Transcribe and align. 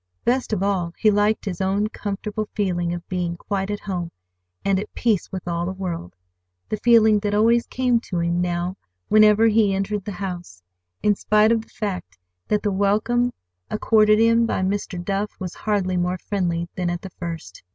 Best 0.25 0.51
of 0.51 0.63
all 0.63 0.95
he 0.97 1.11
liked 1.11 1.45
his 1.45 1.61
own 1.61 1.87
comfortable 1.87 2.49
feeling 2.55 2.91
of 2.91 3.07
being 3.07 3.37
quite 3.37 3.69
at 3.69 3.81
home, 3.81 4.09
and 4.65 4.79
at 4.79 4.91
peace 4.95 5.31
with 5.31 5.47
all 5.47 5.63
the 5.67 5.73
world—the 5.73 6.77
feeling 6.77 7.19
that 7.19 7.35
always 7.35 7.67
came 7.67 7.99
to 7.99 8.17
him 8.19 8.41
now 8.41 8.77
whenever 9.09 9.45
he 9.47 9.75
entered 9.75 10.03
the 10.05 10.13
house, 10.13 10.63
in 11.03 11.13
spite 11.13 11.51
of 11.51 11.61
the 11.61 11.69
fact 11.69 12.17
that 12.47 12.63
the 12.63 12.71
welcome 12.71 13.31
accorded 13.69 14.17
him 14.17 14.47
by 14.47 14.63
Mr. 14.63 14.99
Duff 15.05 15.29
was 15.39 15.53
hardly 15.53 15.97
more 15.97 16.17
friendly 16.17 16.67
than 16.73 16.89
at 16.89 17.03
the 17.03 17.11
first. 17.11 17.61